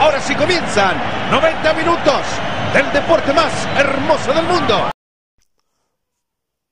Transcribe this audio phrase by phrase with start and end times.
[0.00, 0.96] Ahora sí comienzan
[1.30, 2.22] 90 minutos
[2.72, 4.90] del deporte más hermoso del mundo.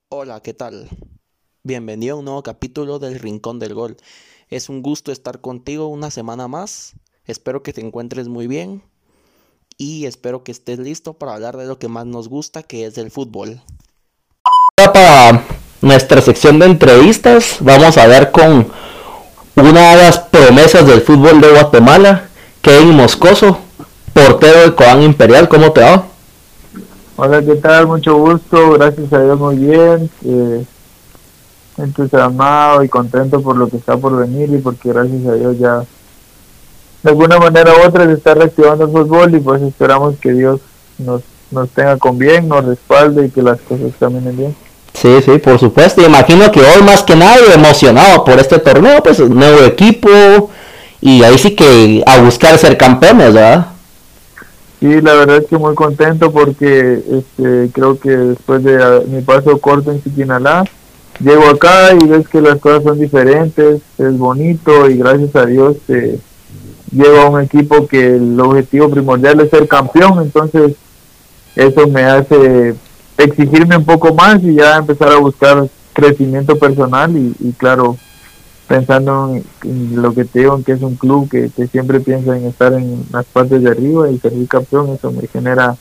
[0.08, 0.88] Hola, ¿qué tal?
[1.62, 3.98] Bienvenido a un nuevo capítulo del Rincón del Gol.
[4.48, 6.94] Es un gusto estar contigo una semana más.
[7.26, 8.82] Espero que te encuentres muy bien
[9.76, 12.96] y espero que estés listo para hablar de lo que más nos gusta, que es
[12.96, 13.60] el fútbol.
[14.74, 15.44] Para
[15.82, 18.72] nuestra sección de entrevistas, vamos a ver con
[19.54, 22.27] una de las promesas del fútbol de Guatemala,
[22.68, 23.56] Kevin Moscoso,
[24.12, 25.48] portero del Cobán Imperial.
[25.48, 26.04] ¿Cómo te va?
[27.16, 27.86] Hola, ¿qué tal?
[27.86, 30.10] Mucho gusto, gracias a Dios muy bien.
[30.22, 30.66] Eh,
[31.78, 35.82] entusiasmado y contento por lo que está por venir y porque gracias a Dios ya
[37.02, 40.60] de alguna manera u otra se está reactivando el fútbol y pues esperamos que Dios
[40.98, 44.54] nos, nos tenga con bien, nos respalde y que las cosas caminen bien.
[44.92, 46.02] Sí, sí, por supuesto.
[46.02, 50.50] Imagino que hoy más que nadie emocionado por este torneo, pues nuevo equipo
[51.00, 53.68] y ahí sí que a buscar ser campeones, ¿verdad?
[54.80, 59.22] Sí, la verdad es que muy contento porque este, creo que después de ah, mi
[59.22, 60.64] paso corto en Siquinalá,
[61.18, 65.76] llego acá y ves que las cosas son diferentes, es bonito y gracias a Dios
[65.88, 66.20] eh,
[66.92, 70.74] llevo a un equipo que el objetivo primordial es ser campeón, entonces
[71.56, 72.74] eso me hace
[73.16, 77.96] exigirme un poco más y ya empezar a buscar crecimiento personal y, y claro,
[78.68, 82.46] pensando en, lo que te digo, en que es un club que, siempre piensa en
[82.46, 85.74] estar en las partes de arriba y ser campeón, eso me genera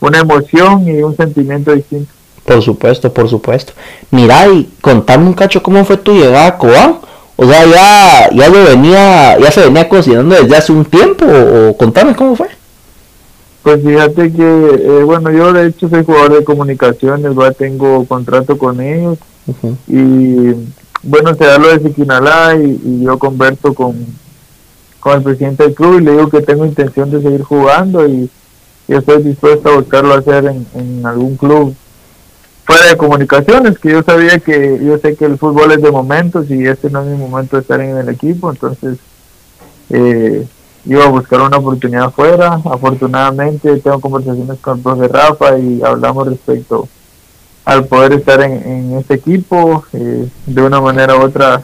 [0.00, 2.10] una emoción y un sentimiento distinto.
[2.44, 3.72] Por supuesto, por supuesto.
[4.10, 7.00] Mira, y contame un cacho cómo fue tu llegada a Coa.
[7.36, 11.76] O sea, ya, ya lo venía, ya se venía cocinando desde hace un tiempo, o,
[11.76, 12.48] contame cómo fue.
[13.62, 17.50] Pues fíjate que, eh, bueno, yo de hecho soy jugador de comunicaciones, ¿va?
[17.50, 19.18] tengo contrato con ellos
[19.88, 20.52] y
[21.04, 24.06] bueno, se da lo de Siquinalá y, yo converso con,
[25.00, 28.30] con el presidente del club y le digo que tengo intención de seguir jugando y,
[28.86, 31.74] estoy dispuesto a buscarlo hacer en, en algún club
[32.64, 36.50] fuera de comunicaciones, que yo sabía que yo sé que el fútbol es de momentos
[36.50, 38.98] y este no es mi momento de estar en el equipo, entonces
[39.90, 40.46] eh,
[40.86, 42.60] iba a buscar una oportunidad fuera.
[42.64, 46.88] Afortunadamente tengo conversaciones con el profe Rafa y hablamos respecto
[47.64, 49.84] al poder estar en, este equipo.
[49.92, 51.62] Eh, de una manera u otra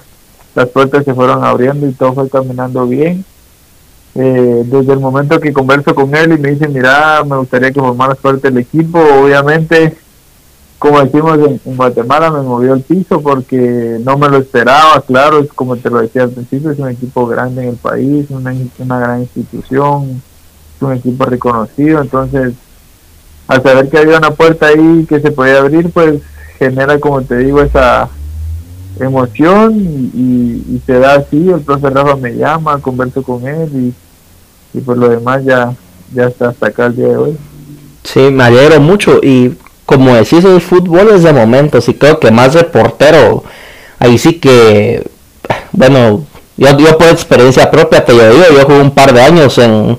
[0.55, 3.25] las puertas se fueron abriendo y todo fue caminando bien.
[4.15, 7.81] Eh, desde el momento que converso con él y me dice, mira, me gustaría que
[7.81, 9.97] formaras parte del equipo, obviamente
[10.81, 15.53] como decimos en, Guatemala, me movió el piso porque no me lo esperaba, claro, es
[15.53, 18.99] como te lo decía al principio, es un equipo grande en el país, una, una
[18.99, 20.23] gran institución,
[20.75, 22.55] es un equipo reconocido, entonces
[23.51, 26.21] al saber que había una puerta ahí que se podía abrir, pues
[26.57, 28.09] genera, como te digo, esa
[29.01, 29.75] emoción
[30.15, 33.69] y, se da así, el profesor Rafa me llama, converso con él
[34.73, 35.75] y, y por lo demás ya,
[36.15, 37.37] ya está hasta acá el día de hoy.
[38.05, 39.19] Sí, me alegro mucho.
[39.21, 43.43] Y como decís, el fútbol es de momentos y creo que más de portero,
[43.99, 45.11] ahí sí que,
[45.73, 46.25] bueno,
[46.57, 49.99] yo, yo por experiencia propia te lo digo, yo jugué un par de años en,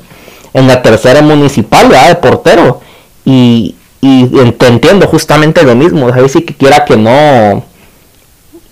[0.54, 2.80] en la tercera municipal de portero
[3.26, 7.64] y, y entiendo justamente lo mismo, ahí sí que quiera que no,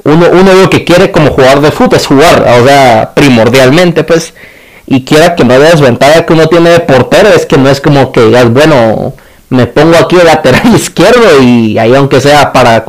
[0.04, 4.34] uno, uno lo que quiere como jugador de fútbol es jugar, o sea, primordialmente pues,
[4.86, 7.80] y quiera que no haya desventaja que uno tiene de portero, es que no es
[7.80, 9.14] como que digas, bueno,
[9.50, 12.86] me pongo aquí el lateral izquierdo y ahí aunque sea para,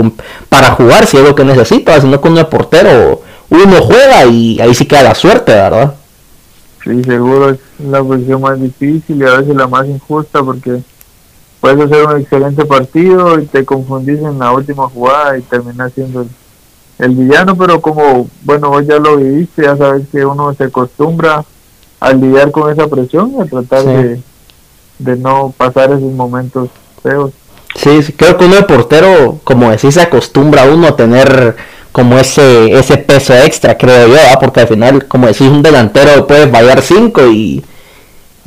[0.48, 4.74] para jugar si es lo que necesito, sino con el portero uno juega y ahí
[4.74, 5.94] sí queda la suerte, ¿verdad?
[6.84, 10.80] Sí, seguro es la posición más difícil y a veces la más injusta porque
[11.60, 16.26] puedes hacer un excelente partido y te confundís en la última jugada y terminas siendo
[16.98, 21.44] el, villano, pero como, bueno, vos ya lo viviste, ya sabes que uno se acostumbra
[21.98, 24.20] a lidiar con esa presión y a tratar de
[25.00, 26.68] de no pasar esos momentos
[27.02, 27.32] feos.
[27.74, 31.56] Sí, creo que uno de portero, como decís, se acostumbra uno a tener
[31.92, 36.48] como ese ese peso extra, creo yo, porque al final, como decís, un delantero puede
[36.48, 37.64] fallar cinco y,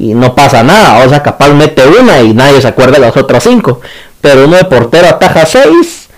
[0.03, 3.15] y no pasa nada, o sea, capaz mete una y nadie se acuerda de las
[3.15, 3.79] otras cinco,
[4.19, 6.09] pero uno de portero ataja seis,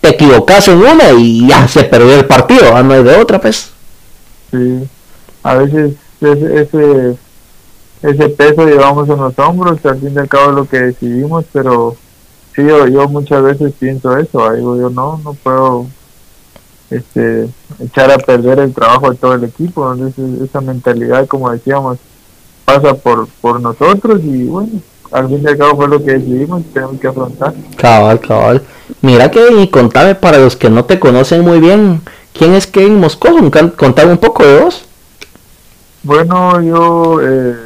[0.00, 3.70] te equivocas en una y ya se perdió el partido, no hay de otra, pues.
[4.50, 4.88] Sí,
[5.42, 7.16] a veces ese
[8.02, 11.96] ese peso llevamos en los hombros, al fin y al cabo lo que decidimos, pero
[12.54, 15.86] sí, yo, muchas veces pienso eso, digo yo no, no puedo
[16.90, 17.48] este,
[17.78, 19.94] echar a perder el trabajo de todo el equipo,
[20.42, 21.98] esa mentalidad, como decíamos,
[22.74, 24.80] pasa por, por nosotros y bueno,
[25.10, 27.54] al fin y al cabo fue lo que decidimos tenemos que afrontar.
[27.76, 28.62] Cabal, cabal.
[29.02, 32.02] Mira que y contame para los que no te conocen muy bien,
[32.32, 33.50] ¿quién es Kevin Moscoso?
[33.76, 34.84] Contame un poco de vos.
[36.02, 37.20] Bueno, yo...
[37.22, 37.56] Eh,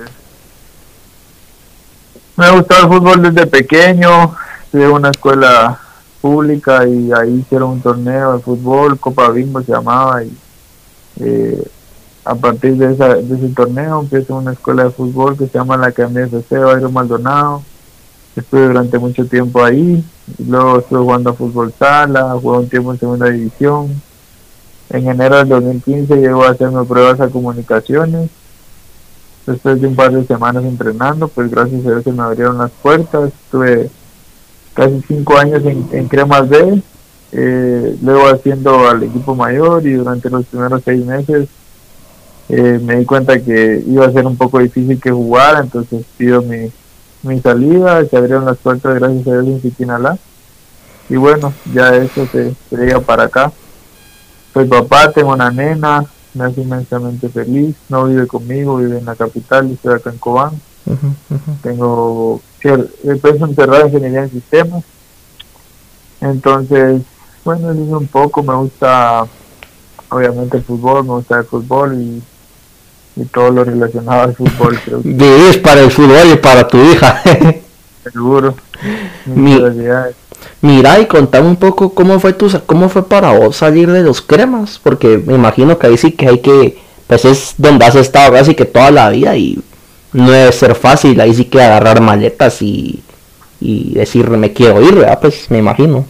[2.36, 4.34] Me ha gustado el fútbol desde pequeño,
[4.72, 5.78] de una escuela
[6.20, 10.32] pública y ahí hicieron un torneo de fútbol, Copa Bimbo se llamaba y
[11.20, 11.62] eh,
[12.24, 15.76] a partir de, esa, de ese torneo empiezo una escuela de fútbol que se llama
[15.76, 17.62] la Academia FC Bayro Maldonado.
[18.34, 20.02] Estuve durante mucho tiempo ahí,
[20.48, 24.02] luego estuve jugando a fútbol sala, jugué un tiempo en segunda división.
[24.90, 28.30] En enero del 2015 llego a hacerme pruebas a comunicaciones.
[29.46, 32.70] Después de un par de semanas entrenando, pues gracias a Dios se me abrieron las
[32.70, 33.30] puertas.
[33.44, 33.90] Estuve
[34.72, 36.82] casi cinco años en, en Cremas B,
[37.32, 41.48] eh, luego haciendo al equipo mayor y durante los primeros seis meses
[42.48, 46.42] eh, me di cuenta que iba a ser un poco difícil que jugar, entonces pido
[46.42, 46.70] mi,
[47.22, 50.18] mi salida, se abrieron las puertas gracias a Dios en Siquinalá
[51.08, 53.52] y bueno, ya eso se, se llega para acá.
[54.52, 56.04] Soy papá, tengo una nena,
[56.34, 60.60] me hace inmensamente feliz, no vive conmigo, vive en la capital, estoy acá en Cobán.
[61.62, 64.84] Tengo, empiezo encerrado en ingeniería en sistemas.
[66.20, 67.02] Entonces,
[67.44, 69.26] bueno, eso es un poco, me gusta
[70.08, 72.22] obviamente el fútbol, me gusta el fútbol y,
[73.16, 74.78] y todo lo relacionado al fútbol.
[74.84, 77.22] Creo Vivís para el fútbol y para tu hija.
[78.12, 78.54] seguro.
[79.26, 79.60] Mi-.
[80.60, 84.20] Mira y contame un poco cómo fue tu, cómo fue para vos salir de los
[84.20, 88.32] cremas, porque me imagino que ahí sí que hay que, pues es donde has estado
[88.32, 89.58] casi que toda la vida y
[90.12, 93.02] no debe ser fácil, ahí sí que agarrar maletas y,
[93.60, 95.18] y decir me quiero ir, ¿verdad?
[95.20, 96.06] Pues me imagino.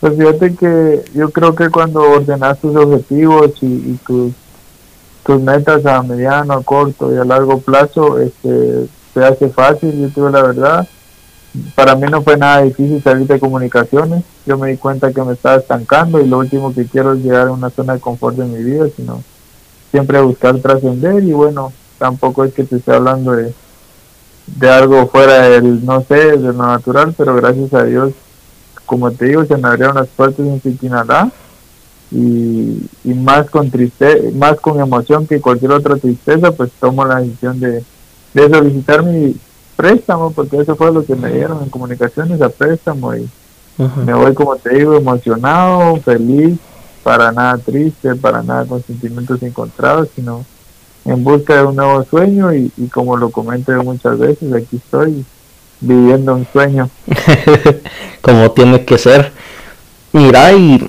[0.00, 4.32] Pues fíjate que yo creo que cuando ordenas tus objetivos y, y tus,
[5.24, 10.08] tus metas a mediano, a corto y a largo plazo, este, se hace fácil, yo
[10.08, 10.88] digo la verdad.
[11.74, 14.24] Para mí no fue nada difícil salir de comunicaciones.
[14.46, 17.48] Yo me di cuenta que me estaba estancando y lo último que quiero es llegar
[17.48, 19.22] a una zona de confort de mi vida, sino
[19.90, 23.52] siempre buscar trascender y bueno, tampoco es que te esté hablando de,
[24.46, 28.12] de algo fuera del, no sé, de lo natural, pero gracias a Dios
[28.92, 31.30] como te digo, se me abrieron las puertas en Siquinalá
[32.12, 37.20] y, y más con triste, más con emoción que cualquier otra tristeza, pues tomo la
[37.20, 37.82] decisión de,
[38.34, 39.34] de solicitar mi
[39.76, 43.28] préstamo, porque eso fue lo que me dieron en comunicaciones a préstamo y
[44.04, 46.58] me voy, como te digo, emocionado, feliz,
[47.02, 50.44] para nada triste, para nada con sentimientos encontrados, sino
[51.04, 55.24] en busca de un nuevo sueño y, y como lo comento muchas veces, aquí estoy
[55.80, 56.90] viviendo un sueño.
[58.20, 59.32] como tiene que ser.
[60.12, 60.88] Mira y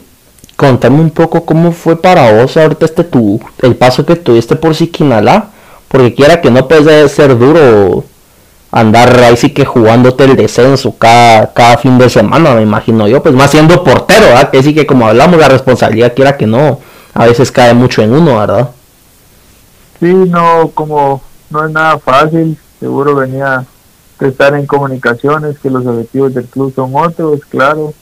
[0.55, 4.75] contame un poco cómo fue para vos ahorita este tu, el paso que tuviste por
[4.75, 5.49] Siquinalá,
[5.87, 8.03] porque quiera que no puede ser duro
[8.71, 13.21] andar ahí sí que jugándote el descenso cada, cada fin de semana, me imagino yo,
[13.21, 14.49] pues más siendo portero, ¿verdad?
[14.49, 16.79] Que sí que como hablamos la responsabilidad quiera que no,
[17.13, 18.71] a veces cae mucho en uno, ¿verdad?
[19.99, 21.21] Sí, no, como
[21.51, 23.63] no es nada fácil, seguro venía
[24.19, 27.93] de estar en comunicaciones, que los objetivos del club son otros, claro,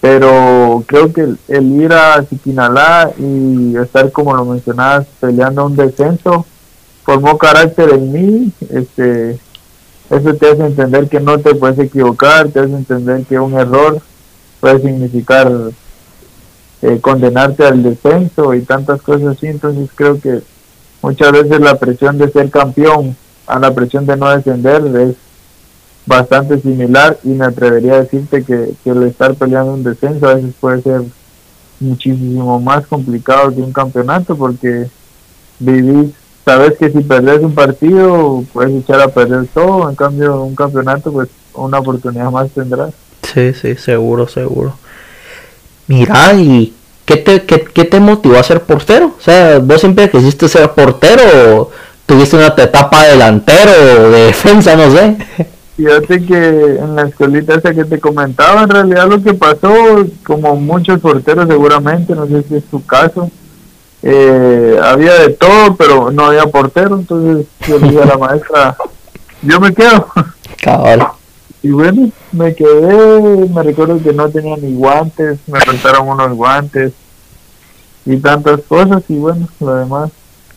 [0.00, 5.76] pero creo que el, el ir a Siquinalá y estar, como lo mencionabas, peleando un
[5.76, 6.46] descenso,
[7.04, 9.38] formó carácter en mí, este,
[10.10, 14.00] eso te hace entender que no te puedes equivocar, te hace entender que un error
[14.60, 15.52] puede significar
[16.82, 20.42] eh, condenarte al descenso y tantas cosas así, entonces creo que
[21.02, 25.16] muchas veces la presión de ser campeón a la presión de no descender es
[26.06, 30.34] bastante similar y me atrevería a decirte que, que el estar peleando un descenso a
[30.34, 31.02] veces puede ser
[31.80, 34.86] muchísimo más complicado que un campeonato porque
[35.58, 36.12] vivís,
[36.44, 41.12] sabes que si perdés un partido puedes echar a perder todo, en cambio un campeonato
[41.12, 42.94] pues una oportunidad más tendrás.
[43.22, 44.74] Sí, sí, seguro, seguro.
[45.88, 46.72] Mira, ¿y
[47.04, 49.14] qué te, qué, qué te motivó a ser portero?
[49.18, 51.22] O sea, ¿vos siempre quisiste ser portero
[51.60, 51.70] o
[52.06, 55.16] tuviste una etapa delantero o de defensa, no sé?
[55.76, 59.68] Fíjate que en la escuelita esa que te comentaba, en realidad lo que pasó,
[60.24, 63.30] como muchos porteros seguramente, no sé si es tu caso,
[64.02, 68.76] eh, había de todo, pero no había portero, entonces yo le dije a la maestra,
[69.42, 70.06] yo me quedo.
[70.62, 71.08] Cabal.
[71.62, 76.92] Y bueno, me quedé, me recuerdo que no tenía ni guantes, me faltaron unos guantes
[78.06, 80.10] y tantas cosas, y bueno, lo demás,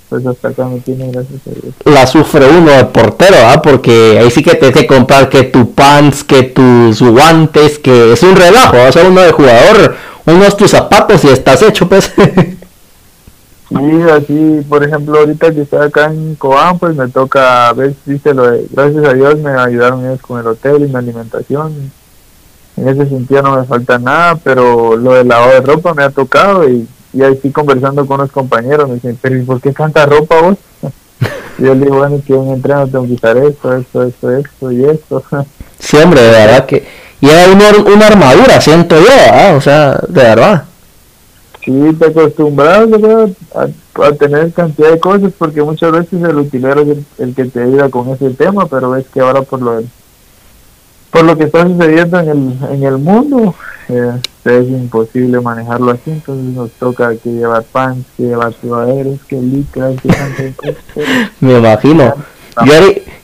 [0.10, 1.74] pues hasta acá me tiene, gracias a Dios.
[1.86, 3.62] La sufre uno de portero, ¿ah?
[3.62, 8.24] Porque ahí sí que tienes que comprar que tu pants, que tus guantes, que es
[8.24, 12.12] un relajo, o sea, uno de jugador, unos tus zapatos y estás hecho, pues.
[13.70, 18.34] Sí, así, por ejemplo, ahorita que estoy acá en Cobán, pues me toca, ves, viste,
[18.34, 21.92] lo de, gracias a Dios me ayudaron ellos con el hotel y mi alimentación.
[22.78, 26.10] En ese sentido no me falta nada, pero lo del lavado de ropa me ha
[26.10, 29.72] tocado y, y ahí estoy conversando con los compañeros, me dicen, pero ¿y por qué
[29.72, 30.58] tanta ropa vos?
[31.58, 34.72] Y yo le digo, bueno, que un entreno tengo que quitar esto, esto, esto, esto
[34.72, 35.24] y esto.
[35.80, 36.86] Sí, hombre, de verdad que...
[37.22, 39.54] Y era una, una armadura, siento yo, ¿ah?
[39.56, 40.63] o sea, de verdad.
[41.63, 43.30] Sí, te acostumbras ¿verdad?
[43.54, 47.46] a, a, tener cantidad de cosas porque muchas veces el utilero es el, el, que
[47.46, 49.82] te ayuda con ese tema, pero ves que ahora por lo
[51.12, 53.56] por lo que está sucediendo en el, en el mundo
[53.89, 54.12] eh,
[54.46, 59.96] es imposible manejarlo así, entonces nos toca que llevar pants, que llevar sudaderos, que licras,
[60.01, 60.54] que
[61.39, 62.13] Me imagino.
[62.66, 62.74] Yo,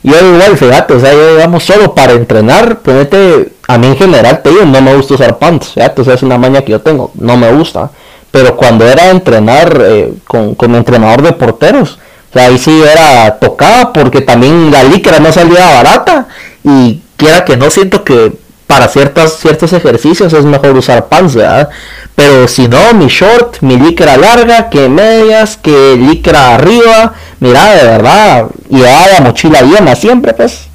[0.02, 4.42] yo igual, fíjate, o sea, yo digamos solo para entrenar, ponete, a mí en general
[4.42, 6.80] te digo, no me gusta usar pants, fíjate, o sea, es una maña que yo
[6.80, 7.90] tengo, no me gusta.
[8.30, 11.98] Pero cuando era entrenar eh, con, con entrenador de porteros,
[12.30, 16.28] o sea, ahí sí era tocada porque también la licra no salía barata
[16.64, 18.32] y quiera que no siento que
[18.66, 21.68] para ciertas, ciertos ejercicios es mejor usar pants, ¿verdad?
[22.14, 27.84] Pero si no, mi short, mi licra larga, que medias, que licra arriba, mira, de
[27.84, 30.66] verdad, y la mochila llena siempre, pues.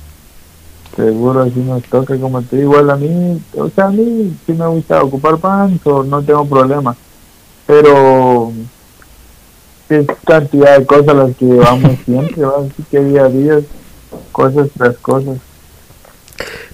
[0.96, 4.68] Seguro, así nos toca, como te igual a mí, o sea, a mí sí me
[4.68, 6.96] gusta ocupar pants o no tengo problema
[7.72, 8.52] pero
[9.88, 13.60] es cantidad de cosas las que llevamos siempre, así que día a día,
[14.34, 15.38] cosas tras cosas.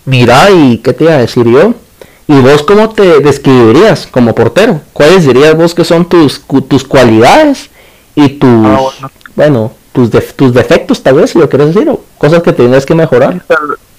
[0.06, 1.74] Mira, ¿y qué te iba a decir yo?
[2.28, 4.82] ¿Y vos cómo te describirías como portero?
[4.94, 7.70] ¿Cuáles dirías vos que son tus, tus cualidades
[8.16, 9.72] y tus, ah, bueno.
[9.94, 13.42] tus, tus defectos tal vez, si lo quieres decir, o cosas que tienes que mejorar?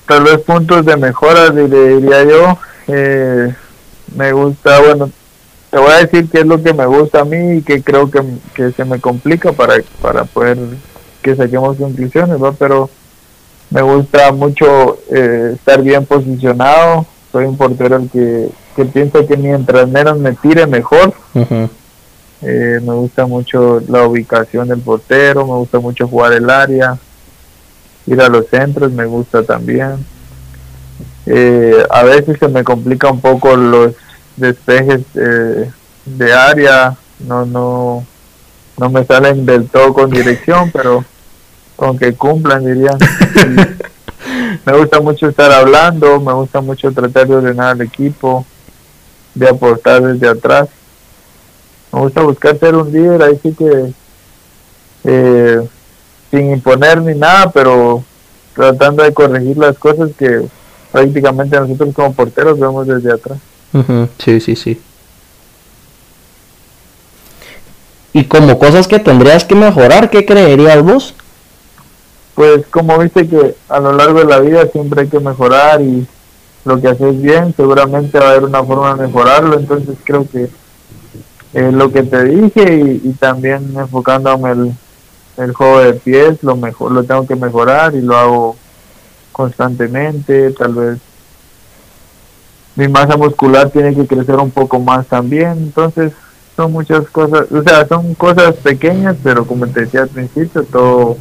[0.06, 2.58] Tal, vez puntos de mejora, diría yo.
[2.88, 3.54] Eh,
[4.14, 5.10] me gusta, bueno,
[5.70, 8.10] te voy a decir qué es lo que me gusta a mí y que creo
[8.10, 8.22] que,
[8.54, 10.58] que se me complica para, para poder
[11.22, 12.52] que saquemos conclusiones, ¿va?
[12.52, 12.88] pero
[13.70, 19.37] me gusta mucho eh, estar bien posicionado, soy un portero el que, que piensa que
[19.37, 25.78] mientras menos me tire mejor, eh, me gusta mucho la ubicación del portero, me gusta
[25.80, 26.98] mucho jugar el área,
[28.06, 30.04] ir a los centros me gusta también.
[31.26, 33.94] Eh, a veces se me complica un poco los
[34.37, 35.70] despejes eh,
[36.06, 36.96] de área
[37.26, 38.06] no no
[38.78, 41.04] no me salen del todo con dirección pero
[41.78, 42.90] con que cumplan diría
[44.66, 48.44] me gusta mucho estar hablando me gusta mucho tratar de ordenar al equipo
[49.32, 50.68] de aportar desde atrás
[51.92, 53.92] me gusta buscar ser un líder ahí sí que
[55.04, 55.68] eh,
[56.32, 58.02] sin imponer ni nada pero
[58.54, 60.47] tratando de corregir las cosas que
[60.90, 63.38] prácticamente nosotros como porteros vemos desde atrás
[64.18, 64.80] Sí, sí, sí.
[68.14, 71.14] Y como cosas que tendrías que mejorar, ¿qué creerías vos?
[72.38, 76.07] Pues como viste que a lo largo de la vida siempre hay que mejorar y
[76.64, 80.49] lo que haces bien, seguramente va a haber una forma de mejorarlo, entonces creo que
[81.52, 84.73] lo que te dije y, también enfocándome el,
[85.38, 88.57] el juego de pies, lo mejor, lo tengo que mejorar y lo hago
[89.33, 90.99] constantemente, tal vez
[92.76, 96.12] mi masa muscular tiene que crecer un poco más también, entonces
[96.54, 101.16] son muchas cosas, o sea, son cosas pequeñas, pero como te decía al principio, todo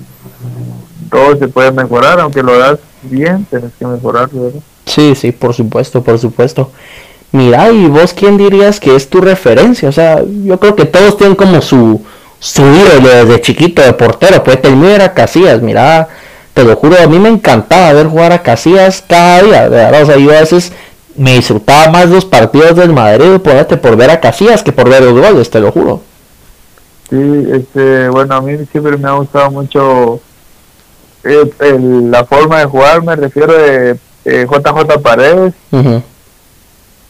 [1.09, 4.59] todo se puede mejorar, aunque lo das bien, tienes que mejorarlo, ¿verdad?
[4.85, 6.71] Sí, sí, por supuesto, por supuesto.
[7.31, 9.89] Mira, ¿y vos quién dirías que es tu referencia?
[9.89, 12.01] O sea, yo creo que todos tienen como su,
[12.39, 14.43] su ídolo desde chiquito de portero.
[14.43, 16.07] Pues el mío era Casillas, mira,
[16.53, 20.03] te lo juro, a mí me encantaba ver jugar a Casillas cada día, de verdad.
[20.03, 20.71] O sea, yo a veces
[21.15, 25.03] me disfrutaba más los partidos del Madrid por, por ver a Casillas que por ver
[25.03, 26.01] los goles, te lo juro.
[27.09, 30.19] Sí, este, bueno, a mí siempre me ha gustado mucho
[31.27, 35.53] eh, la forma de jugar, me refiero de JJ Paredes.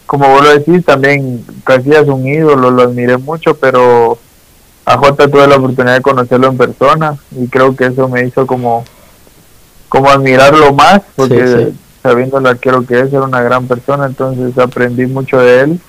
[0.06, 4.18] Como vos lo decís, también Casillas es un ídolo, lo admiré mucho, pero
[4.86, 8.48] a J tuve la oportunidad de conocerlo en persona y creo que eso me hizo
[8.48, 8.86] como
[9.90, 15.06] como admirarlo más, porque sabiendo lo arquero que es, era una gran persona, entonces aprendí
[15.06, 15.80] mucho de él.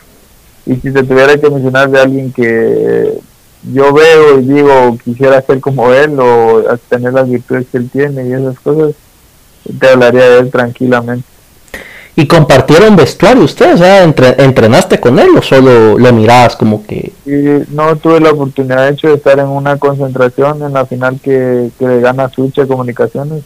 [0.67, 3.19] Y si te tuviera que mencionar de alguien que
[3.63, 8.29] yo veo y digo quisiera ser como él o tener las virtudes que él tiene
[8.29, 8.95] y esas cosas,
[9.79, 11.27] te hablaría de él tranquilamente.
[12.17, 13.75] ¿Y compartieron vestuario ustedes?
[13.75, 17.13] O sea, ¿entrenaste con él o solo lo mirabas como que...?
[17.71, 21.71] no, tuve la oportunidad de hecho de estar en una concentración en la final que,
[21.79, 23.45] que gana Sucha Comunicaciones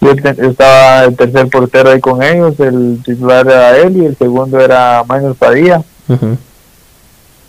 [0.00, 4.60] yo estaba el tercer portero ahí con ellos, el titular era él y el segundo
[4.60, 5.82] era Manuel Padilla.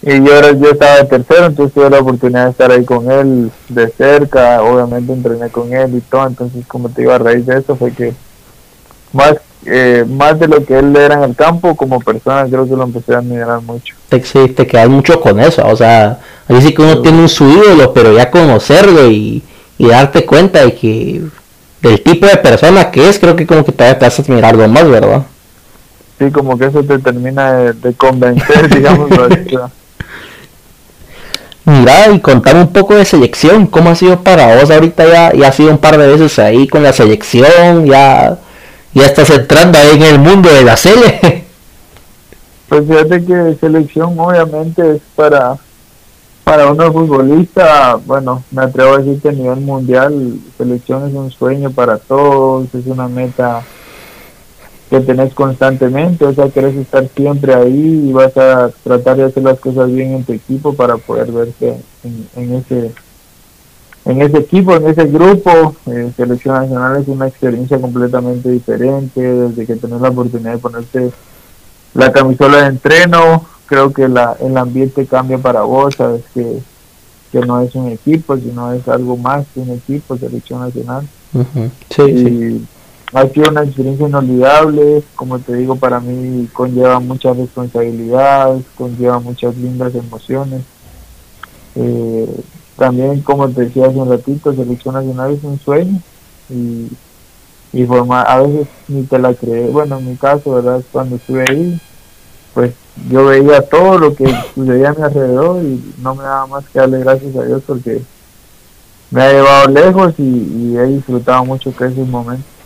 [0.01, 3.51] Y yo, yo estaba de tercero, entonces tuve la oportunidad de estar ahí con él
[3.68, 7.58] de cerca, obviamente entrené con él y todo, entonces como te digo, a raíz de
[7.58, 8.13] eso fue que
[9.12, 12.77] más eh, más de lo que él era en el campo, como persona creo que
[12.77, 13.94] lo empecé a admirar mucho.
[14.24, 17.50] Sí, te quedas mucho con eso, o sea, ahí sí que uno tiene un su
[17.50, 19.44] ídolo, pero ya conocerlo y
[19.79, 21.22] y darte cuenta de que
[21.82, 24.88] del tipo de persona que es, creo que como que te, te hace admirarlo más,
[24.88, 25.24] ¿verdad?
[26.20, 29.10] Sí, como que eso te termina de, convencer, digamos.
[31.69, 35.33] Mira, y contar un poco de selección, ¿cómo ha sido para vos ahorita ya?
[35.33, 38.39] Ya has sido un par de veces ahí con la selección, ya,
[38.95, 41.45] ya estás entrando ahí en el mundo de la serie.
[42.69, 45.57] Pues fíjate que selección obviamente es para
[46.43, 51.31] para uno futbolista, bueno, me atrevo a decir que a nivel mundial selección es un
[51.31, 53.63] sueño para todos, es una meta
[54.89, 59.43] que tenés constantemente, o sea, querés estar siempre ahí y vas a tratar de hacer
[59.43, 61.75] las cosas bien en tu equipo para poder verte
[62.36, 62.91] en, ese
[64.05, 65.75] en ese equipo, en ese grupo.
[65.86, 71.12] Eh, selección nacional es una experiencia completamente diferente, desde que tenés la oportunidad de ponerte
[71.93, 76.62] la camisola de entreno, creo que la, el ambiente cambia para vos, sabes que,
[77.31, 81.08] que no es un equipo, sino es algo más que un equipo, selección nacional.
[81.96, 82.67] sí, sí
[83.13, 89.57] ha sido una experiencia inolvidable, como te digo, para mí conlleva muchas responsabilidades, conlleva muchas
[89.57, 90.61] lindas emociones.
[91.75, 92.29] Eh,
[92.77, 95.99] también, como te decía hace un ratito, selección nacional es un sueño
[96.49, 96.87] y,
[97.73, 99.69] y a veces ni te la creé.
[99.69, 100.81] Bueno, en mi caso, ¿verdad?
[100.91, 101.81] Cuando estuve ahí,
[102.53, 102.73] pues
[103.09, 106.79] yo veía todo lo que sucedía a mi alrededor y no me daba más que
[106.79, 108.01] darle gracias a Dios porque
[109.09, 112.58] me ha llevado lejos y, y he disfrutado mucho que esos momentos.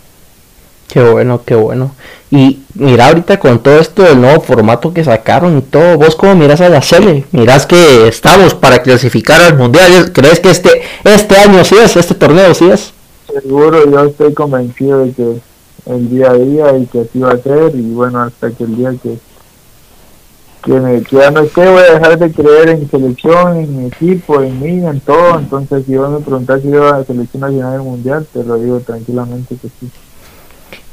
[0.88, 1.94] Qué bueno, qué bueno.
[2.30, 6.34] Y mira ahorita con todo esto del nuevo formato que sacaron y todo, vos cómo
[6.34, 11.36] miras a la serie, miras que estamos para clasificar al mundial, ¿crees que este este
[11.36, 12.92] año sí es, este torneo sí es?
[13.32, 15.36] Seguro, yo estoy convencido de que
[15.86, 18.76] el día a día y que así va a ser y bueno, hasta que el
[18.76, 19.18] día que
[20.64, 24.40] que, me, que no esté voy a dejar de creer en selección, en mi equipo,
[24.40, 27.72] en mí, en todo, entonces si vos me preguntas si iba a la selección nacional
[27.72, 29.90] del mundial, te lo digo tranquilamente que sí.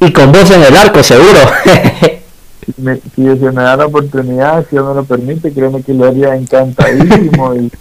[0.02, 1.40] Y con vos en el arco, seguro.
[3.16, 6.36] si se me da la oportunidad, si Dios me lo permite, créeme que lo haría
[6.36, 7.72] encantadísimo y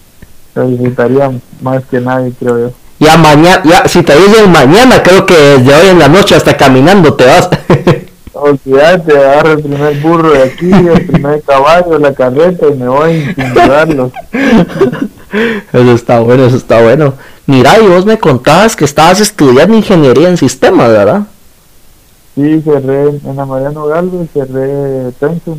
[0.55, 2.73] lo disfrutaría más que nadie, creo yo.
[2.99, 6.59] Ya mañana, ya, si te dicen mañana, creo que desde hoy en la noche hasta
[6.59, 7.49] caminando te vas.
[8.35, 13.35] Olvídate, agarro el primer burro de aquí, el primer caballo, la carreta y me voy
[13.35, 14.13] sin dudarlo.
[15.73, 17.15] Eso está bueno, eso está bueno.
[17.47, 21.23] Mira, y vos me contabas que estabas estudiando ingeniería en sistemas, ¿verdad?
[22.41, 25.59] Sí, cerré en la Mariano Galvez, cerré Pensum.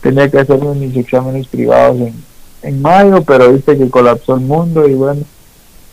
[0.00, 2.14] Tenía que hacer mis exámenes privados en,
[2.62, 5.20] en mayo, pero viste que colapsó el mundo y bueno,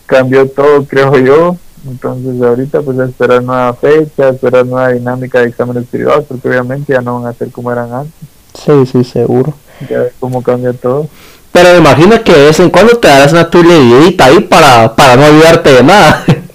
[0.06, 1.56] cambió todo, creo yo.
[1.86, 6.94] Entonces ahorita pues a esperar nueva fecha, esperar nueva dinámica de exámenes privados, porque obviamente
[6.94, 8.28] ya no van a ser como eran antes.
[8.54, 9.52] Sí, sí, seguro.
[9.88, 11.08] Ya ves cómo cambia todo.
[11.52, 15.16] Pero me imagino que de vez en cuando te darás una tu ahí para, para
[15.16, 16.24] no olvidarte de nada.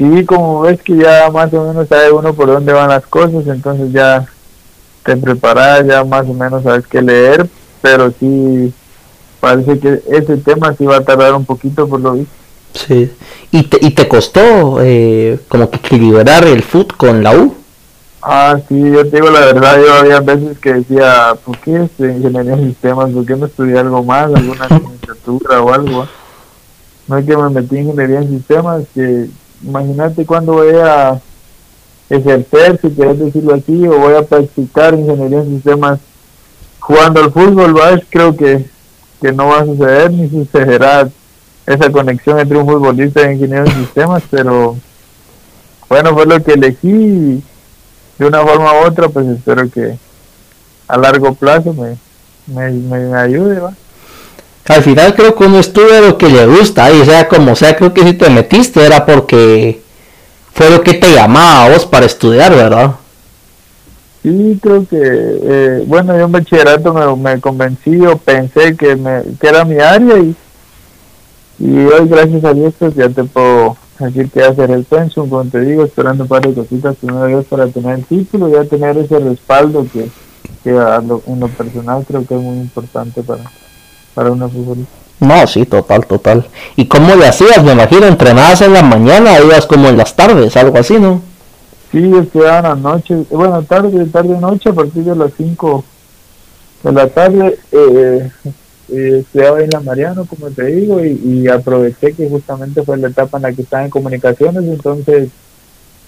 [0.00, 3.46] Sí, como ves que ya más o menos sabe uno por dónde van las cosas,
[3.46, 4.24] entonces ya
[5.04, 7.46] te preparas, ya más o menos sabes qué leer,
[7.82, 8.72] pero sí
[9.40, 12.32] parece que ese tema sí va a tardar un poquito por lo visto.
[12.72, 13.12] Sí,
[13.50, 17.54] ¿y te, y te costó eh, como que equilibrar el foot con la U?
[18.22, 22.06] Ah, sí, yo te digo la verdad, yo había veces que decía, ¿por qué este,
[22.06, 23.10] ingeniería en sistemas?
[23.10, 26.08] ¿Por qué no estudié algo más, alguna licenciatura o algo?
[27.06, 29.28] No es que me metí en ingeniería en sistemas, que
[29.62, 31.20] imagínate cuando voy a
[32.08, 36.00] ejercer, si quieres decirlo así, o voy a practicar ingeniería en sistemas
[36.80, 38.00] jugando al fútbol, ¿vas?
[38.08, 38.64] creo que,
[39.20, 41.08] que no va a suceder ni sucederá
[41.66, 44.76] esa conexión entre un futbolista y ingeniero en sistemas, pero
[45.88, 47.42] bueno, fue lo que elegí
[48.18, 49.96] de una forma u otra, pues espero que
[50.88, 51.96] a largo plazo me,
[52.46, 53.74] me, me ayude, ¿va?
[54.66, 57.92] Al final creo que uno estudia lo que le gusta y sea como sea creo
[57.92, 59.80] que si te metiste era porque
[60.52, 62.96] fue lo que te llamaba a vos para estudiar verdad
[64.22, 69.22] sí creo que eh, bueno yo en bachillerato me, me convencí o pensé que me
[69.40, 70.34] que era mi área y
[71.58, 75.44] y hoy gracias a Dios pues ya te puedo decir que hacer el pensum como
[75.44, 78.64] te digo esperando un par de cositas primero Dios para tener el título y ya
[78.64, 80.08] tener ese respaldo que,
[80.64, 83.42] que en lo personal creo que es muy importante para
[84.14, 85.00] para una futbolista.
[85.20, 86.46] No, sí, total, total.
[86.76, 87.62] ¿Y cómo le hacías?
[87.62, 91.20] Me imagino, entrenabas en la mañana, ibas como en las tardes, algo así, ¿no?
[91.92, 95.84] Sí, estudiaba en la noche, bueno, tarde, tarde, noche, a partir de las 5
[96.84, 98.30] de la tarde, eh,
[98.88, 103.36] eh, estudiaba en la Mariano, como te digo, y, aproveché que justamente fue la etapa
[103.38, 105.28] en la que estaba en comunicaciones, entonces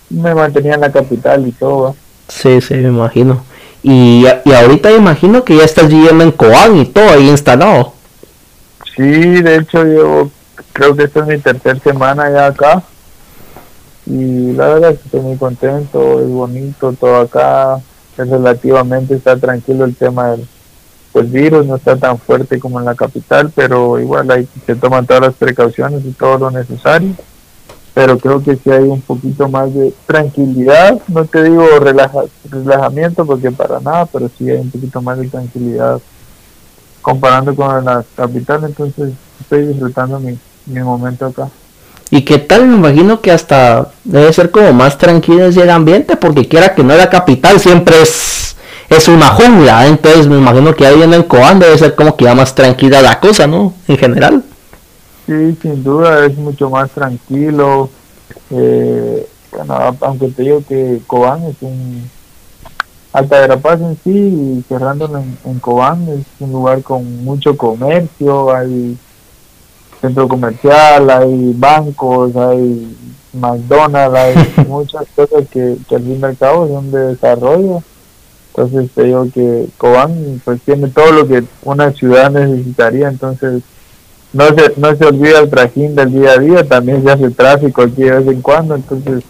[0.09, 1.97] me mantenía en la capital y todo.
[2.29, 3.43] Sí, sí, me imagino.
[3.83, 7.95] Y, y ahorita imagino que ya estás viviendo en Coan y todo ahí instalado.
[8.95, 10.31] Sí, de hecho llevo
[10.73, 12.83] creo que esta es mi tercera semana ya acá
[14.07, 17.81] y la verdad es que estoy muy contento, es bonito todo acá,
[18.17, 20.47] es relativamente está tranquilo el tema del
[21.13, 25.07] pues virus, no está tan fuerte como en la capital, pero igual ahí se toman
[25.07, 27.15] todas las precauciones y todo lo necesario.
[27.95, 33.27] Pero creo que sí hay un poquito más de tranquilidad, no te digo relaja, relajamiento
[33.27, 36.01] porque para nada, pero sí hay un poquito más de tranquilidad
[37.03, 41.49] comparando con la capital, entonces estoy disfrutando mi, mi momento acá.
[42.11, 42.67] ¿Y qué tal?
[42.67, 46.95] Me imagino que hasta debe ser como más tranquilo ese ambiente, porque quiera que no
[46.95, 48.55] la capital siempre es,
[48.89, 52.35] es una jungla, entonces me imagino que ahí en Cobán debe ser como que ya
[52.35, 53.75] más tranquila la cosa, ¿no?
[53.89, 54.45] En general.
[55.27, 57.89] Sí, sin duda es mucho más tranquilo.
[58.51, 62.11] Eh, bueno, aunque te digo que Cobán es un
[63.13, 67.57] Alta de Paz en sí, y cerrándolo en, en Cobán, es un lugar con mucho
[67.57, 68.97] comercio, hay
[70.01, 72.97] centro comercial, hay bancos, hay
[73.35, 77.83] McDonald's, hay muchas cosas que, que al fin y al cabo son de desarrollo.
[78.55, 83.63] Entonces te digo que Cobán pues tiene todo lo que una ciudad necesitaría, entonces
[84.33, 87.83] no se, no se olvida el trajín del día a día, también se hace tráfico
[87.83, 89.23] aquí de vez en cuando, entonces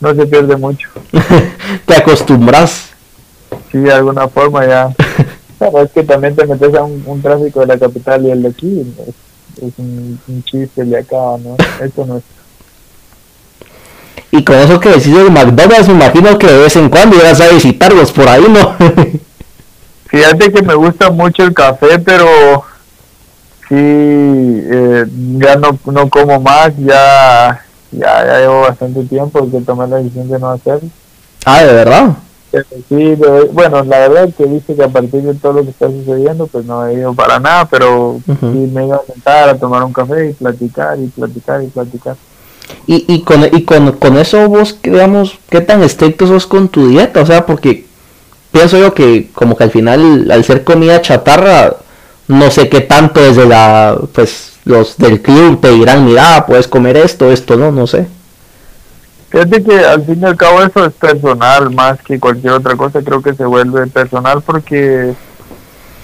[0.00, 0.88] no se pierde mucho.
[1.86, 2.90] te acostumbras.
[3.72, 4.94] Sí, de alguna forma ya.
[5.58, 8.48] Pero es que también te metes a un, tráfico de la capital y el de
[8.48, 8.94] aquí.
[9.56, 11.56] Es, un, chiste de acá, ¿no?
[11.82, 12.22] Esto no es.
[14.30, 17.40] Y con eso que decís de McDonald's, me imagino que de vez en cuando irás
[17.40, 18.76] a visitarlos por ahí, ¿no?
[20.06, 22.64] Fíjate que me gusta mucho el café, pero
[23.74, 25.04] sí, eh,
[25.38, 27.60] ya no, no como más, ya
[27.98, 30.88] ya, ya llevo bastante tiempo que tomé la decisión de no hacerlo.
[31.44, 32.16] Ah, ¿de verdad?
[32.88, 33.16] Sí,
[33.52, 36.64] bueno, la verdad que dice que a partir de todo lo que está sucediendo, pues
[36.64, 40.30] no he ido para nada, pero sí me iba a sentar a tomar un café
[40.30, 42.16] y platicar y platicar y platicar.
[42.86, 46.88] Y, y, con, y con, con eso vos, digamos, ¿qué tan estricto sos con tu
[46.88, 47.22] dieta?
[47.22, 47.86] O sea, porque
[48.52, 51.74] pienso yo que como que al final, al ser comida chatarra,
[52.28, 56.96] no sé qué tanto desde la, pues, los del club te dirán, mira, puedes comer
[56.96, 58.06] esto, esto, no, no sé.
[59.28, 63.02] Fíjate que al fin y al cabo eso es personal más que cualquier otra cosa,
[63.02, 65.12] creo que se vuelve personal porque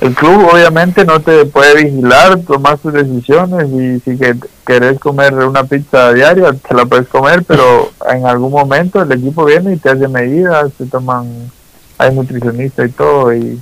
[0.00, 4.34] el club obviamente no te puede vigilar, tomar tus decisiones y si que
[4.66, 9.44] querés comer una pizza diaria te la puedes comer, pero en algún momento el equipo
[9.44, 11.50] viene y te hace medidas, te toman,
[11.98, 13.60] hay nutricionista y todo y,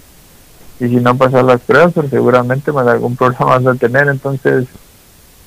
[0.81, 4.67] y si no pasas las pruebas pues seguramente más algún problema vas a tener, entonces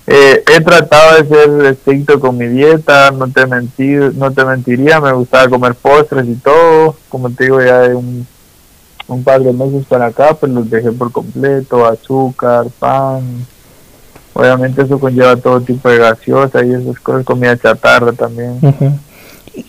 [0.07, 4.99] eh, he tratado de ser estricto con mi dieta, no te mentir, no te mentiría,
[4.99, 8.27] me gustaba comer postres y todo, como te digo ya de un,
[9.07, 13.45] un par de meses para acá, pues los dejé por completo, azúcar, pan,
[14.33, 18.59] obviamente eso conlleva todo tipo de gaseosa y esas cosas, comida chatarra también.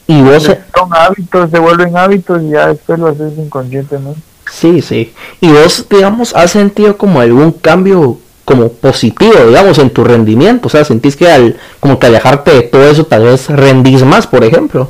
[0.06, 4.31] Y vos son hábitos, se vuelven hábitos y ya después lo haces inconscientemente.
[4.52, 5.12] Sí, sí.
[5.40, 10.66] ¿Y vos, digamos, has sentido como algún cambio como positivo, digamos, en tu rendimiento.
[10.66, 14.26] O sea, sentís que al como que alejarte de todo eso tal vez rendís más,
[14.26, 14.88] por ejemplo.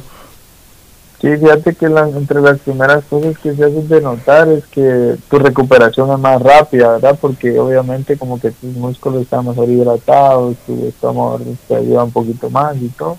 [1.20, 5.38] Sí, fíjate que entre las primeras cosas que se hacen de notar es que tu
[5.38, 7.16] recuperación es más rápida, ¿verdad?
[7.20, 12.50] Porque obviamente como que tus músculos están mejor hidratados, tu estómago te ayuda un poquito
[12.50, 13.16] más y todo.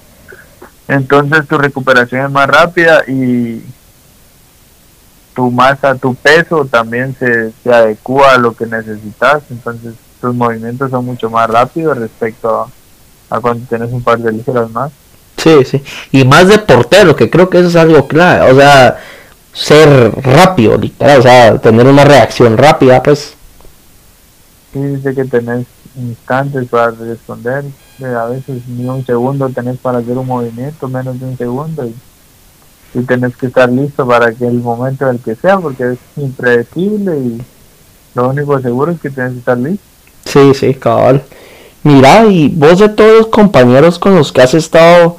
[0.90, 3.64] Entonces tu recuperación es más rápida y
[5.34, 9.44] tu masa, tu peso también se, se adecua a lo que necesitas.
[9.50, 12.70] Entonces tus movimientos son mucho más rápidos respecto
[13.30, 14.92] a, cuando tienes un par de ligeras más.
[15.38, 15.84] Sí, sí.
[16.12, 18.52] Y más de portero, que creo que eso es algo clave.
[18.52, 18.98] O sea,
[19.52, 21.20] ser rápido, literal.
[21.20, 23.34] O sea, tener una reacción rápida, pues.
[24.72, 25.66] Sí, dice que tenés
[25.96, 27.66] instantes para responder.
[28.02, 31.86] A veces ni un segundo tenés para hacer un movimiento, menos de un segundo.
[31.86, 31.96] Y,
[32.94, 37.18] y tenés que estar listo para que el momento del que sea, porque es impredecible
[37.18, 37.42] y
[38.14, 39.84] lo único seguro es que tienes que estar listo.
[40.26, 41.24] Sí, sí, cabal.
[41.84, 45.18] Mira, y vos de todos los compañeros con los que has estado,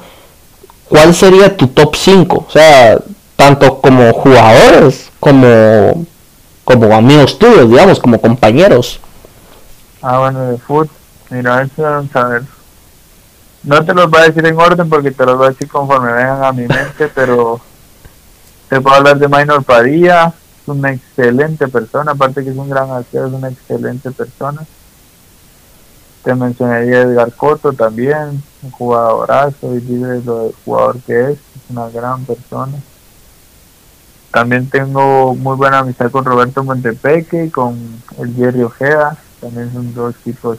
[0.89, 2.45] ¿cuál sería tu top 5?
[2.47, 2.99] O sea,
[3.35, 6.05] tanto como jugadores como,
[6.63, 8.99] como amigos tuyos, digamos, como compañeros.
[10.01, 10.89] Ah, bueno, de fútbol.
[11.29, 12.43] Mira, eso vamos a ver.
[13.65, 16.13] No te los voy a decir en orden porque te los voy a decir conforme
[16.13, 17.59] vengan a mi mente, pero
[18.69, 22.89] te puedo hablar de Maynor Padilla, es una excelente persona, aparte que es un gran
[22.91, 24.61] actor, es una excelente persona
[26.25, 31.87] te mencionaría Edgar Coto también, un jugadorazo y libre lo jugador que es, es una
[31.89, 32.73] gran persona.
[34.31, 37.77] También tengo muy buena amistad con Roberto Montepeque y con
[38.17, 40.57] el Jerry Ojeda, también son dos tipos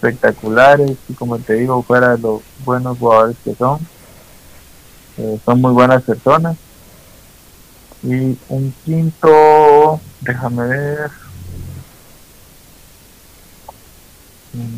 [0.00, 3.86] espectaculares y como te digo, fuera de los buenos jugadores que son,
[5.18, 6.56] eh, son muy buenas personas.
[8.02, 11.10] Y un quinto, déjame ver.
[14.54, 14.70] Mm,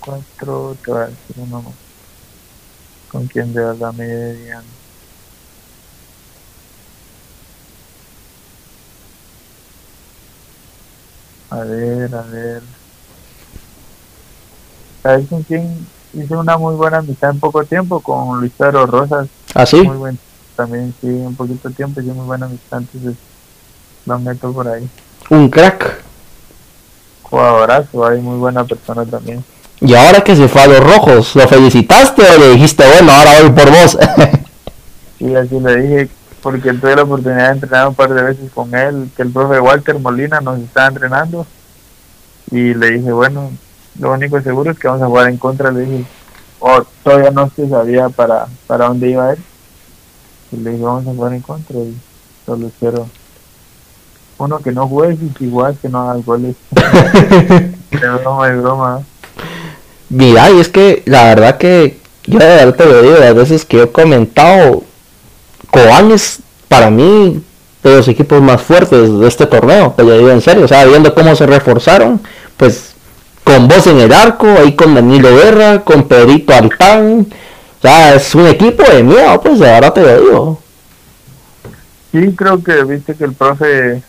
[0.00, 1.76] cuatro, te voy uno.
[3.08, 4.83] Con quien de verdad me.
[11.50, 12.62] A ver, a ver.
[15.02, 18.00] ¿Sabes con quién hice una muy buena amistad en poco tiempo?
[18.00, 19.28] Con Luis Pedro Rosas.
[19.54, 19.82] ¿Ah, sí?
[19.82, 20.18] Muy buen,
[20.56, 23.16] también, sí, un poquito tiempo hice muy buena amistad, entonces
[24.06, 24.88] lo meto por ahí.
[25.30, 26.02] Un crack.
[27.22, 29.44] Jugadorazo, hay muy buena persona también.
[29.80, 33.42] Y ahora que se fue a los rojos, ¿lo felicitaste o le dijiste, bueno, ahora
[33.42, 33.98] voy por vos?
[35.18, 36.08] sí, así le dije,
[36.44, 39.58] porque tuve la oportunidad de entrenar un par de veces con él, que el profe
[39.58, 41.46] Walter Molina nos estaba entrenando
[42.50, 43.50] y le dije, bueno,
[43.98, 46.04] lo único seguro es que vamos a jugar en contra, le dije,
[46.60, 49.38] oh, todavía no se sabía para, para dónde iba él,
[50.52, 51.96] y le dije, vamos a jugar en contra y
[52.44, 53.08] solo espero
[54.36, 56.56] uno que no juegue y igual que no haga goles.
[57.90, 59.02] de broma, de broma.
[60.10, 63.64] Mira, y es que la verdad que yo de verdad te lo digo, las veces
[63.64, 64.82] que he comentado
[65.74, 67.42] Cobán es para mí
[67.82, 70.84] de los equipos más fuertes de este torneo, te lo digo en serio, o sea,
[70.84, 72.20] viendo cómo se reforzaron,
[72.56, 72.94] pues
[73.42, 78.34] con vos en el arco, ahí con Danilo Guerra, con Pedrito Altán, o sea, es
[78.34, 80.62] un equipo de miedo, pues verdad te lo digo.
[82.12, 84.02] Sí, creo que viste que el profe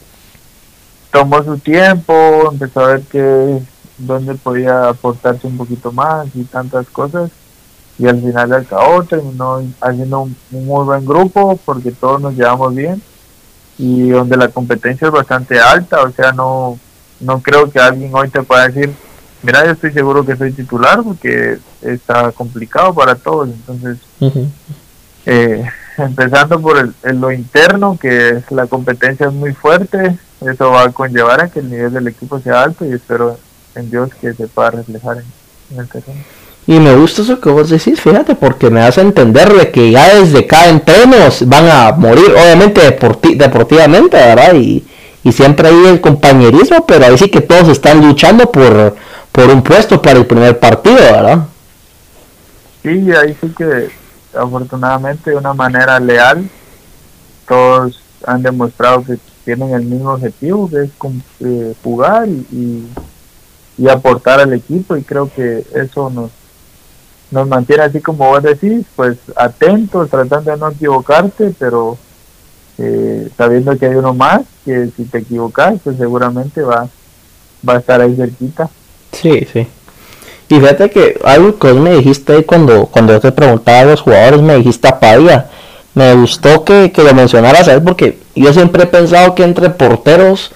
[1.12, 3.60] tomó su tiempo, empezó a ver que
[3.97, 7.32] dónde podía aportarse un poquito más y tantas cosas
[7.97, 12.75] y al final del cabo terminó haciendo un, muy buen grupo porque todos nos llevamos
[12.75, 13.01] bien
[13.77, 16.79] y donde la competencia es bastante alta, o sea, no,
[17.19, 18.93] no creo que alguien hoy te pueda decir,
[19.43, 23.97] mira, yo estoy seguro que soy titular porque está complicado para todos, entonces,
[25.25, 25.65] eh,
[25.97, 31.41] empezando por el, lo interno, que la competencia es muy fuerte, eso va a conllevar
[31.41, 33.38] a que el nivel del equipo sea alto y espero
[33.75, 35.17] en Dios que se pueda reflejar
[35.71, 36.21] en el terreno.
[36.67, 40.47] Y me gusta eso que vos decís, fíjate, porque me hace entenderle que ya desde
[40.47, 42.82] cada entreno van a morir, obviamente
[43.38, 44.56] deportivamente, ¿verdad?
[44.56, 44.84] Y,
[45.32, 48.95] siempre hay el compañerismo, pero ahí sí que todos están luchando por,
[49.32, 51.47] por un puesto para el primer partido, ¿verdad?
[52.84, 53.89] Sí, ahí sí que
[54.36, 56.47] afortunadamente de una manera leal,
[57.47, 60.89] todos han demostrado que tienen el mismo objetivo, que es
[61.39, 62.88] eh, jugar y,
[63.78, 66.32] y aportar al equipo, y creo que eso nos
[67.36, 71.98] nos mantiene así como vos decís, pues atentos, tratando de no equivocarte, pero
[72.78, 76.88] eh, sabiendo que hay uno más, que si te equivocas, pues seguramente va,
[77.67, 78.69] va a estar ahí cerquita.
[79.12, 79.67] Sí, sí.
[80.48, 84.41] Y fíjate que algo que me dijiste cuando, cuando yo te preguntaba a los jugadores,
[84.41, 85.50] me dijiste a Padilla.
[85.93, 89.69] Me gustó que, que lo mencionaras a él porque yo siempre he pensado que entre
[89.69, 90.52] porteros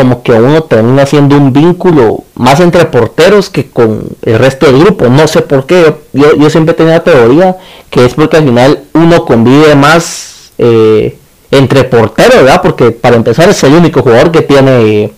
[0.00, 4.80] como que uno termina haciendo un vínculo más entre porteros que con el resto del
[4.80, 5.10] grupo.
[5.10, 5.94] No sé por qué.
[6.14, 7.58] Yo, yo siempre tenía la teoría
[7.90, 11.18] que es porque al final uno convive más eh,
[11.50, 12.62] entre porteros, ¿verdad?
[12.62, 15.12] Porque para empezar es el único jugador que tiene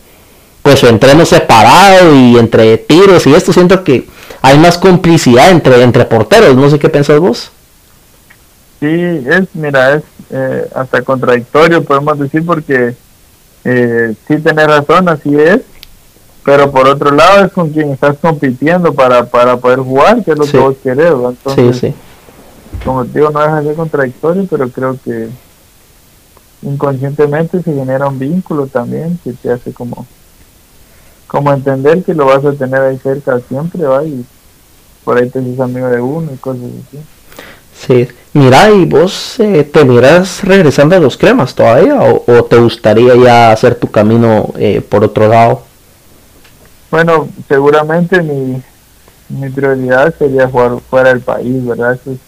[0.64, 4.08] pues su entreno separado y entre tiros y esto siento que
[4.42, 6.56] hay más complicidad entre, entre porteros.
[6.56, 7.52] No sé qué pensás vos.
[8.80, 12.96] Sí, es, mira, es eh, hasta contradictorio, podemos decir, porque
[13.64, 15.60] eh, sí tenés razón, así es,
[16.44, 20.38] pero por otro lado es con quien estás compitiendo para, para poder jugar, que es
[20.38, 21.94] lo que vos querés, Entonces,
[22.84, 25.28] como te digo, no deja de ser contradictorio, pero creo que
[26.62, 30.06] inconscientemente se genera un vínculo también que te hace como
[31.32, 34.04] como entender que lo vas a tener ahí cerca siempre, ¿va?
[34.04, 34.22] Y
[35.02, 36.98] por ahí te dices amigo de uno y cosas así.
[37.74, 43.16] Sí, mira, ¿y vos eh, te miras regresando a los cremas todavía o, te gustaría
[43.16, 45.62] ya hacer tu camino eh, por otro lado?
[46.90, 48.62] Bueno, seguramente mi,
[49.28, 51.94] mi prioridad sería jugar fuera del país, ¿verdad?
[51.94, 52.18] Eso es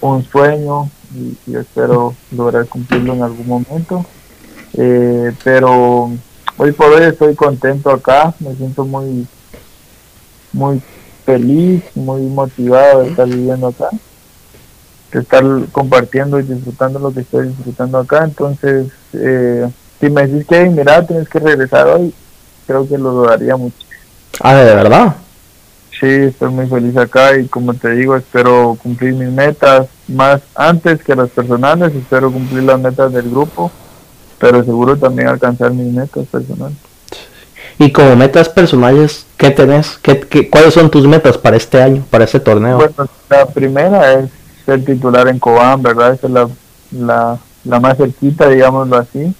[0.00, 4.04] un sueño y, espero lograr cumplirlo en algún momento.
[4.74, 6.10] Eh, pero
[6.56, 9.26] hoy por hoy estoy contento acá, me siento muy,
[10.52, 10.80] muy
[11.24, 13.88] feliz, muy motivado de estar viviendo acá
[15.12, 18.24] de estar compartiendo y disfrutando lo que estoy disfrutando acá.
[18.24, 19.68] Entonces, eh,
[20.00, 22.14] si me decís que, mira, tienes que regresar hoy,
[22.66, 23.76] creo que lo daría mucho.
[24.40, 25.16] Ah, ¿de verdad?
[25.98, 31.02] Sí, estoy muy feliz acá y como te digo, espero cumplir mis metas más antes
[31.02, 33.70] que las personales, espero cumplir las metas del grupo,
[34.38, 36.78] pero seguro también alcanzar mis metas personales.
[37.78, 39.98] Y como metas personales, ¿qué tenés?
[40.02, 42.76] ¿Qué, qué, cuáles son tus metas para este año, para este torneo?
[42.76, 44.30] Bueno, la primera es
[44.64, 46.14] ser titular en Cobán, ¿verdad?
[46.14, 46.48] Esa es la,
[46.92, 49.34] la, la más cerquita, digámoslo así.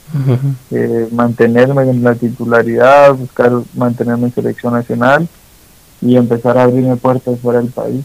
[0.70, 5.26] eh, mantenerme en la titularidad, buscar mantenerme en selección nacional
[6.02, 8.04] y empezar a abrirme puertas fuera del país.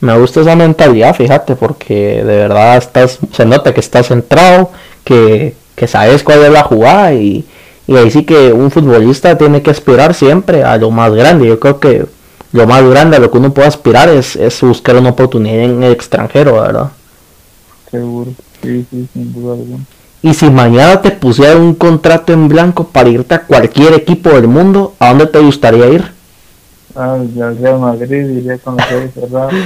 [0.00, 4.70] Me gusta esa mentalidad, fíjate, porque de verdad estás, se nota que estás centrado,
[5.04, 7.44] que, que sabes cuál es la jugada y,
[7.86, 11.46] y ahí sí que un futbolista tiene que aspirar siempre a lo más grande.
[11.46, 12.06] Yo creo que
[12.52, 15.82] lo más grande a lo que uno puede aspirar es, es buscar una oportunidad en
[15.82, 16.92] el extranjero, ¿verdad?
[17.90, 19.84] Seguro, sí, sí, sin duda alguna.
[20.22, 24.46] Y si mañana te pusieran un contrato en blanco para irte a cualquier equipo del
[24.46, 26.12] mundo, ¿a dónde te gustaría ir?
[26.94, 29.54] Ah, al Real Madrid iría con los ojos cerrados.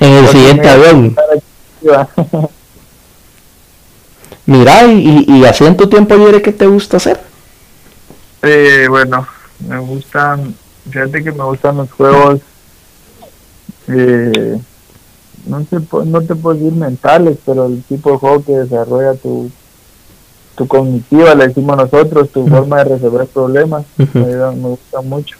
[0.00, 1.16] en el Porque siguiente avión.
[4.46, 7.20] Mira, y, y así en tu tiempo libre, ¿qué te gusta hacer?
[8.42, 9.26] Eh, bueno,
[9.66, 10.54] me gustan,
[10.90, 12.40] fíjate que me gustan los juegos,
[13.88, 14.58] eh,
[15.46, 19.50] no, po- no te puedo decir mentales, pero el tipo de juego que desarrolla tu,
[20.56, 25.36] tu cognitiva, le decimos nosotros, tu forma de resolver problemas, me, da- me gusta mucho.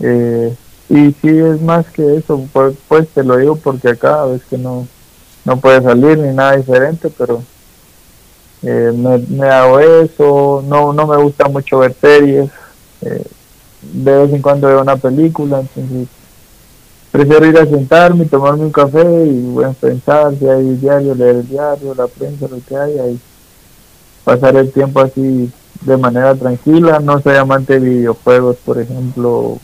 [0.00, 0.54] Eh,
[0.88, 4.56] y sí, es más que eso, pues, pues te lo digo porque acá ves que
[4.58, 4.86] no,
[5.44, 7.42] no puede salir ni nada diferente, pero
[8.62, 12.50] eh, me, me hago eso, no, no me gusta mucho ver series,
[13.02, 13.24] eh,
[13.92, 16.08] de vez en cuando veo una película, entonces
[17.10, 21.36] prefiero ir a sentarme y tomarme un café y bueno, pensar si hay diario, leer
[21.36, 23.18] el diario, la prensa, lo que haya y
[24.24, 25.50] pasar el tiempo así
[25.82, 29.58] de manera tranquila, no soy amante de videojuegos, por ejemplo,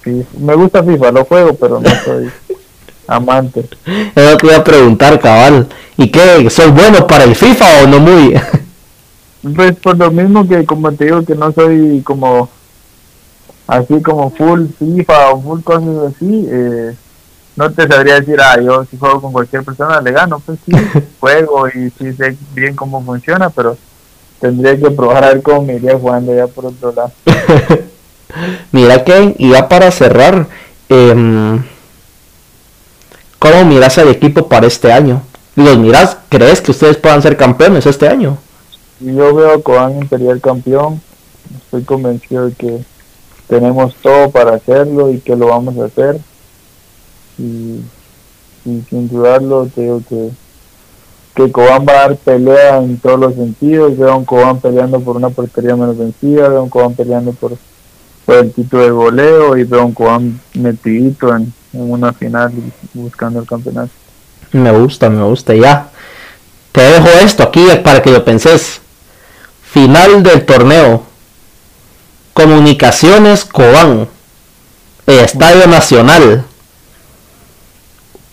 [0.00, 0.38] FIFA.
[0.40, 2.30] me gusta FIFA, lo juego, pero no soy
[3.06, 3.68] amante.
[4.14, 5.68] Eso te iba a preguntar, cabal.
[5.96, 6.48] ¿Y qué?
[6.50, 8.34] ¿Soy bueno para el FIFA o no muy?
[9.54, 12.48] Pues por lo mismo que como te digo que no soy como
[13.66, 16.94] así como full FIFA o full cosas así, eh,
[17.56, 20.72] no te sabría decir, ah, yo si juego con cualquier persona le gano, pues sí,
[21.20, 23.76] juego y sí sé bien cómo funciona, pero
[24.40, 27.12] tendría que probar a ver cómo me iría jugando ya por otro lado.
[28.72, 30.46] Mira que, y ya para cerrar,
[30.88, 31.62] em,
[33.38, 35.22] ¿cómo miras al equipo para este año?
[35.54, 36.18] ¿Los miras?
[36.28, 38.36] ¿Crees que ustedes puedan ser campeones este año?
[39.00, 41.00] Yo veo a Cobán Imperial campeón,
[41.64, 42.84] estoy convencido de que
[43.48, 46.18] tenemos todo para hacerlo y que lo vamos a hacer.
[47.38, 47.80] Y,
[48.64, 50.30] y sin dudarlo, te que,
[51.34, 53.96] que Cobán va a dar pelea en todos los sentidos.
[53.96, 57.32] Veo a un Cobán peleando por una portería menos vencida, veo a un Cobán peleando
[57.32, 57.52] por,
[58.24, 62.52] por el título de goleo y veo a un Cobán metidito en, en una final
[62.94, 63.90] buscando el campeonato.
[64.52, 65.90] Me gusta, me gusta, ya.
[66.72, 68.80] Te dejo esto aquí para que lo penses.
[69.62, 71.02] Final del torneo.
[72.36, 74.08] Comunicaciones Cobán.
[75.06, 76.44] Estadio Nacional.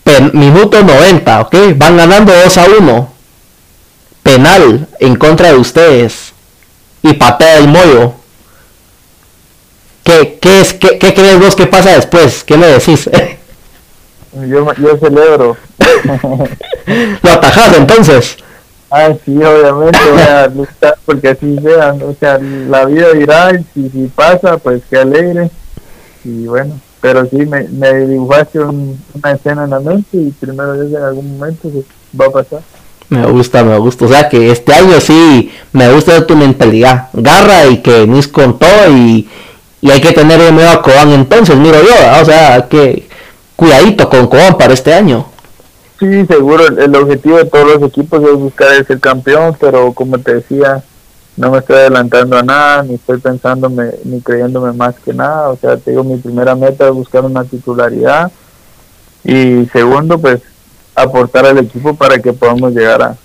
[0.02, 1.54] Pen- minuto 90, ¿ok?
[1.76, 3.12] Van ganando 2 a 1.
[4.22, 6.34] Penal en contra de ustedes.
[7.02, 8.12] Y patea el mollo.
[10.02, 12.44] ¿Qué, qué, es, qué, ¿Qué crees vos que pasa después?
[12.44, 13.08] ¿Qué me decís?
[14.34, 15.56] Yo, yo celebro.
[17.22, 18.36] ¿Lo atajás entonces?
[18.96, 24.06] Ah, sí, obviamente voy a porque así sea, o sea, la vida dirá y si,
[24.14, 25.50] pasa, pues qué alegre.
[26.24, 30.74] Y bueno, pero sí, me, me dibujaste un- una escena en la mente y primero
[30.74, 31.82] Dios en algún momento se
[32.16, 32.60] va a pasar.
[33.08, 34.04] Me gusta, me gusta.
[34.04, 37.08] O sea que este año sí me gusta tu mentalidad.
[37.14, 39.28] Garra y que venís con todo y,
[39.80, 42.22] y hay que tener miedo a Cobán entonces, miro yo.
[42.22, 43.08] O sea, que
[43.56, 45.26] cuidadito con Cobán para este año.
[45.98, 50.18] Sí, seguro, el, el objetivo de todos los equipos es buscar ser campeón, pero como
[50.18, 50.82] te decía,
[51.36, 55.50] no me estoy adelantando a nada, ni estoy pensándome, ni creyéndome más que nada.
[55.50, 58.30] O sea, te digo, mi primera meta es buscar una titularidad
[59.24, 60.42] y segundo, pues
[60.94, 63.16] aportar al equipo para que podamos llegar a,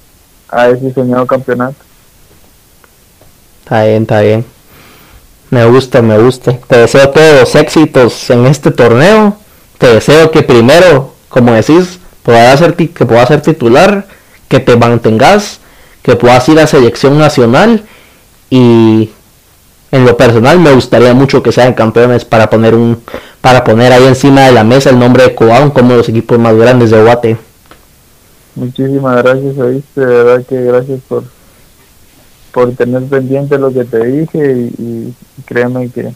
[0.49, 1.75] a ese soñado campeonato.
[3.63, 4.45] Está bien, está bien.
[5.51, 6.57] Me gusta, me gusta.
[6.67, 9.35] Te deseo todos los éxitos en este torneo.
[9.77, 11.98] Te deseo que primero, como decís,
[12.29, 14.05] puedas ser, que puedas ser titular,
[14.47, 15.61] que te mantengas,
[16.03, 17.81] que puedas ir a selección nacional
[18.51, 19.09] y
[19.89, 23.01] en lo personal me gustaría mucho que sean campeones para poner un
[23.41, 26.55] para poner ahí encima de la mesa el nombre de Cobán como los equipos más
[26.55, 27.37] grandes de Guate.
[28.53, 31.23] Muchísimas gracias, oíste, de verdad que gracias por
[32.51, 35.15] por tener pendiente lo que te dije y, y
[35.47, 36.13] créeme que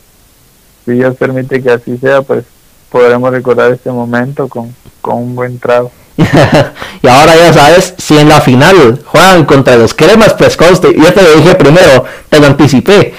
[0.85, 2.45] si Dios permite que así sea, pues
[2.91, 5.89] podremos recordar este momento con, con un buen trago.
[7.03, 11.13] Y ahora ya sabes, si en la final juegan contra los cremas, pues conste, yo
[11.13, 13.13] te lo dije primero, te lo anticipé.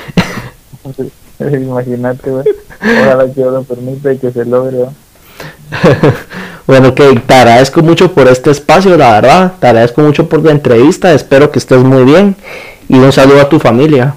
[1.39, 2.47] Imagínate, güey.
[2.81, 4.87] Ojalá que lo permita y que se logre.
[6.67, 9.53] bueno, que te agradezco mucho por este espacio, la verdad.
[9.61, 11.13] Te agradezco mucho por la entrevista.
[11.13, 12.37] Espero que estés muy bien.
[12.89, 14.15] Y un saludo a tu familia.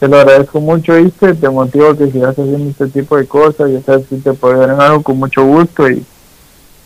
[0.00, 1.34] Te lo agradezco mucho, ¿viste?
[1.34, 3.70] Te motivo que sigas haciendo este tipo de cosas.
[3.70, 6.04] Ya sabes que te puedo dar en algo con mucho gusto y,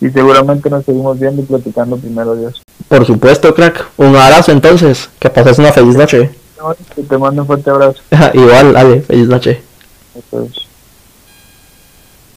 [0.01, 2.61] y seguramente nos seguimos viendo y platicando primero, Dios.
[2.87, 3.85] Por supuesto, crack.
[3.97, 5.09] Un abrazo entonces.
[5.19, 6.31] Que pases una feliz noche.
[7.07, 8.01] Te mando un fuerte abrazo.
[8.33, 9.61] Igual, dale, feliz noche.
[10.15, 10.68] Entonces.